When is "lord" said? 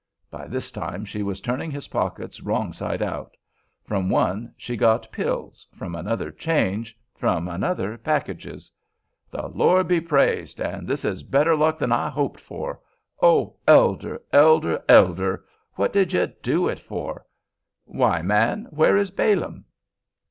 9.49-9.87